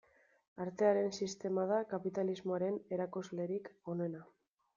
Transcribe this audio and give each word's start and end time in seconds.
Artearen 0.63 1.11
sistema 1.25 1.65
da 1.73 1.77
kapitalismoaren 1.91 2.81
erakuslerik 2.99 3.71
onena. 3.95 4.25